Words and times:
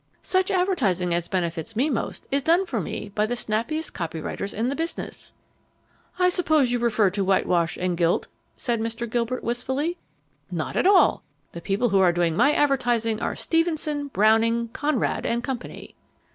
Such 0.23 0.49
advertising 0.49 1.13
as 1.13 1.27
benefits 1.27 1.75
me 1.75 1.87
most 1.87 2.25
is 2.31 2.41
done 2.41 2.65
for 2.65 2.81
me 2.81 3.09
by 3.13 3.27
the 3.27 3.35
snappiest 3.35 3.93
copywriters 3.93 4.51
in 4.51 4.67
the 4.67 4.75
business." 4.75 5.31
"I 6.17 6.27
suppose 6.27 6.71
you 6.71 6.79
refer 6.79 7.11
to 7.11 7.23
Whitewash 7.23 7.77
and 7.77 7.95
Gilt?" 7.95 8.27
said 8.55 8.79
Mr. 8.79 9.07
Gilbert 9.07 9.43
wistfully. 9.43 9.99
"Not 10.49 10.75
at 10.75 10.87
all. 10.87 11.21
The 11.51 11.61
people 11.61 11.89
who 11.89 11.99
are 11.99 12.11
doing 12.11 12.35
my 12.35 12.51
advertising 12.51 13.21
are 13.21 13.35
Stevenson, 13.35 14.07
Browning, 14.07 14.69
Conrad 14.69 15.23
and 15.27 15.43
Company." 15.43 15.93